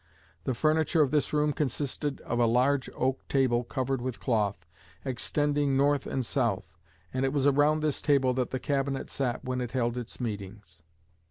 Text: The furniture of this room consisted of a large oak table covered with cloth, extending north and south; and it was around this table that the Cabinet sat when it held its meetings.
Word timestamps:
The 0.45 0.55
furniture 0.55 1.03
of 1.03 1.11
this 1.11 1.31
room 1.31 1.53
consisted 1.53 2.21
of 2.21 2.39
a 2.39 2.47
large 2.47 2.89
oak 2.95 3.19
table 3.27 3.63
covered 3.63 4.01
with 4.01 4.19
cloth, 4.19 4.65
extending 5.05 5.77
north 5.77 6.07
and 6.07 6.25
south; 6.25 6.75
and 7.13 7.23
it 7.23 7.31
was 7.31 7.45
around 7.45 7.81
this 7.83 8.01
table 8.01 8.33
that 8.33 8.49
the 8.49 8.59
Cabinet 8.59 9.11
sat 9.11 9.45
when 9.45 9.61
it 9.61 9.73
held 9.73 9.99
its 9.99 10.19
meetings. 10.19 10.81